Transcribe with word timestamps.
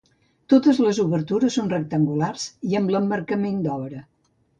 Totes 0.51 0.77
les 0.85 0.99
obertures 1.03 1.57
són 1.59 1.69
rectangulars 1.73 2.45
i 2.71 2.79
amb 2.81 2.95
l'emmarcament 2.95 3.61
d'obra. 3.67 4.01